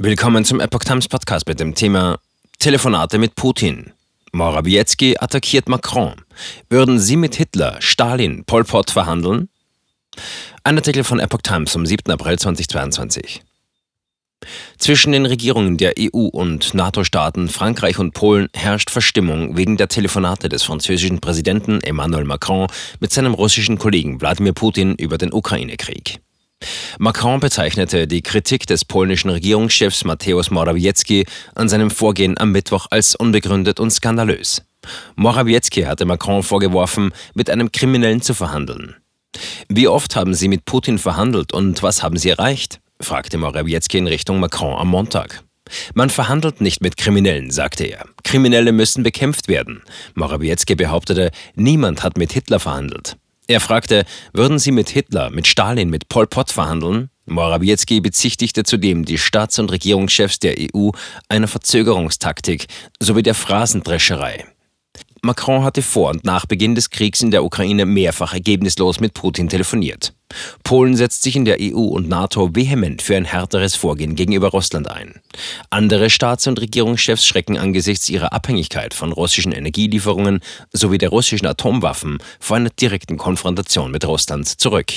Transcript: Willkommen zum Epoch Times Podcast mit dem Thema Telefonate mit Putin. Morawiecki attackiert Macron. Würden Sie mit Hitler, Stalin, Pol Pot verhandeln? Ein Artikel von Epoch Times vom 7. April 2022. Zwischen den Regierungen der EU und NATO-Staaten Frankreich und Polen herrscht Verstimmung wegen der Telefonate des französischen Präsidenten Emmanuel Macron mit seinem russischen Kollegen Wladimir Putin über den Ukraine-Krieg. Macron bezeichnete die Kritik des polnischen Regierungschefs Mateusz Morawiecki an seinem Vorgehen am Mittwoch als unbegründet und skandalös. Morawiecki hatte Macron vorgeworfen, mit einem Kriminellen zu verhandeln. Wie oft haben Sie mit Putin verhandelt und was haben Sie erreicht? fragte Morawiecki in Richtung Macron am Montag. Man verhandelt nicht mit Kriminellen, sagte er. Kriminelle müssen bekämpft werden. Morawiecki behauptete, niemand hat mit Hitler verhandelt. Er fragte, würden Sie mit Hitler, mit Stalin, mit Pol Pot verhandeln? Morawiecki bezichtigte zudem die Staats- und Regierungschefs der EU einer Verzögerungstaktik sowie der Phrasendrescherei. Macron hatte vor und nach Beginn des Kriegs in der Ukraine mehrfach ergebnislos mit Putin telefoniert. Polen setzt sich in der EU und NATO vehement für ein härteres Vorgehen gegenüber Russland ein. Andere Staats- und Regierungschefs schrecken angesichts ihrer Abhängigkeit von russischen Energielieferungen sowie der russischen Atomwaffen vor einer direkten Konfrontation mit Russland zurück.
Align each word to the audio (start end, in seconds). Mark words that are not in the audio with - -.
Willkommen 0.00 0.44
zum 0.44 0.60
Epoch 0.60 0.84
Times 0.84 1.08
Podcast 1.08 1.48
mit 1.48 1.58
dem 1.58 1.74
Thema 1.74 2.20
Telefonate 2.60 3.18
mit 3.18 3.34
Putin. 3.34 3.92
Morawiecki 4.30 5.16
attackiert 5.18 5.68
Macron. 5.68 6.14
Würden 6.70 7.00
Sie 7.00 7.16
mit 7.16 7.34
Hitler, 7.34 7.78
Stalin, 7.80 8.44
Pol 8.44 8.62
Pot 8.62 8.92
verhandeln? 8.92 9.48
Ein 10.62 10.76
Artikel 10.76 11.02
von 11.02 11.18
Epoch 11.18 11.42
Times 11.42 11.72
vom 11.72 11.84
7. 11.84 12.12
April 12.12 12.38
2022. 12.38 13.42
Zwischen 14.78 15.10
den 15.10 15.26
Regierungen 15.26 15.78
der 15.78 15.94
EU 15.98 16.28
und 16.28 16.74
NATO-Staaten 16.74 17.48
Frankreich 17.48 17.98
und 17.98 18.14
Polen 18.14 18.50
herrscht 18.54 18.90
Verstimmung 18.90 19.56
wegen 19.56 19.76
der 19.76 19.88
Telefonate 19.88 20.48
des 20.48 20.62
französischen 20.62 21.18
Präsidenten 21.18 21.80
Emmanuel 21.80 22.24
Macron 22.24 22.68
mit 23.00 23.12
seinem 23.12 23.34
russischen 23.34 23.78
Kollegen 23.78 24.20
Wladimir 24.20 24.52
Putin 24.52 24.94
über 24.94 25.18
den 25.18 25.32
Ukraine-Krieg. 25.32 26.20
Macron 26.98 27.40
bezeichnete 27.40 28.06
die 28.06 28.22
Kritik 28.22 28.66
des 28.66 28.84
polnischen 28.84 29.30
Regierungschefs 29.30 30.04
Mateusz 30.04 30.50
Morawiecki 30.50 31.26
an 31.54 31.68
seinem 31.68 31.90
Vorgehen 31.90 32.38
am 32.38 32.52
Mittwoch 32.52 32.86
als 32.90 33.14
unbegründet 33.14 33.80
und 33.80 33.90
skandalös. 33.90 34.62
Morawiecki 35.16 35.82
hatte 35.82 36.06
Macron 36.06 36.42
vorgeworfen, 36.42 37.12
mit 37.34 37.50
einem 37.50 37.72
Kriminellen 37.72 38.22
zu 38.22 38.34
verhandeln. 38.34 38.96
Wie 39.68 39.88
oft 39.88 40.16
haben 40.16 40.34
Sie 40.34 40.48
mit 40.48 40.64
Putin 40.64 40.98
verhandelt 40.98 41.52
und 41.52 41.82
was 41.82 42.02
haben 42.02 42.16
Sie 42.16 42.30
erreicht? 42.30 42.80
fragte 43.00 43.38
Morawiecki 43.38 43.98
in 43.98 44.06
Richtung 44.06 44.40
Macron 44.40 44.78
am 44.78 44.88
Montag. 44.88 45.42
Man 45.94 46.10
verhandelt 46.10 46.60
nicht 46.60 46.80
mit 46.80 46.96
Kriminellen, 46.96 47.50
sagte 47.50 47.84
er. 47.84 48.06
Kriminelle 48.24 48.72
müssen 48.72 49.02
bekämpft 49.02 49.48
werden. 49.48 49.82
Morawiecki 50.14 50.74
behauptete, 50.74 51.30
niemand 51.54 52.02
hat 52.02 52.16
mit 52.16 52.32
Hitler 52.32 52.58
verhandelt. 52.58 53.16
Er 53.50 53.60
fragte, 53.60 54.04
würden 54.34 54.58
Sie 54.58 54.72
mit 54.72 54.90
Hitler, 54.90 55.30
mit 55.30 55.46
Stalin, 55.46 55.88
mit 55.88 56.10
Pol 56.10 56.26
Pot 56.26 56.52
verhandeln? 56.52 57.08
Morawiecki 57.24 58.00
bezichtigte 58.00 58.62
zudem 58.62 59.06
die 59.06 59.16
Staats- 59.16 59.58
und 59.58 59.72
Regierungschefs 59.72 60.38
der 60.38 60.56
EU 60.58 60.90
einer 61.30 61.48
Verzögerungstaktik 61.48 62.66
sowie 63.00 63.22
der 63.22 63.34
Phrasendrescherei. 63.34 64.44
Macron 65.22 65.64
hatte 65.64 65.80
vor 65.80 66.10
und 66.10 66.24
nach 66.24 66.44
Beginn 66.44 66.74
des 66.74 66.90
Kriegs 66.90 67.22
in 67.22 67.30
der 67.30 67.42
Ukraine 67.42 67.86
mehrfach 67.86 68.34
ergebnislos 68.34 69.00
mit 69.00 69.14
Putin 69.14 69.48
telefoniert. 69.48 70.12
Polen 70.62 70.96
setzt 70.96 71.22
sich 71.22 71.36
in 71.36 71.44
der 71.44 71.58
EU 71.60 71.78
und 71.78 72.08
NATO 72.08 72.54
vehement 72.54 73.02
für 73.02 73.16
ein 73.16 73.24
härteres 73.24 73.74
Vorgehen 73.74 74.14
gegenüber 74.14 74.48
Russland 74.48 74.90
ein. 74.90 75.20
Andere 75.70 76.10
Staats- 76.10 76.46
und 76.46 76.60
Regierungschefs 76.60 77.26
schrecken 77.26 77.58
angesichts 77.58 78.08
ihrer 78.08 78.32
Abhängigkeit 78.32 78.94
von 78.94 79.12
russischen 79.12 79.52
Energielieferungen 79.52 80.40
sowie 80.72 80.98
der 80.98 81.10
russischen 81.10 81.46
Atomwaffen 81.46 82.18
vor 82.40 82.56
einer 82.56 82.70
direkten 82.70 83.16
Konfrontation 83.16 83.90
mit 83.90 84.06
Russland 84.06 84.46
zurück. 84.46 84.92